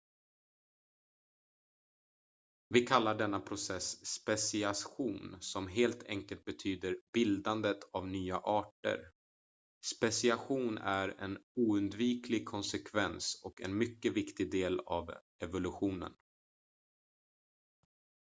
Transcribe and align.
vi 2.69 2.81
kallar 2.85 3.15
denna 3.15 3.39
process 3.39 4.05
speciation 4.05 5.37
som 5.39 5.67
helt 5.67 6.03
enkelt 6.07 6.45
betyder 6.45 6.97
bildandet 7.13 7.77
av 7.93 8.07
nya 8.07 8.37
arter 8.37 9.11
speciation 9.95 10.77
är 10.77 11.09
en 11.19 11.37
oundviklig 11.55 12.45
konsekvens 12.45 13.41
och 13.43 13.61
en 13.61 13.77
mycket 13.77 14.13
viktig 14.13 14.51
del 14.51 14.79
av 14.79 15.11
evolutionen 15.43 16.13